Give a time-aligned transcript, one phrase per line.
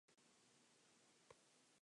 [0.03, 1.77] That's very interesting.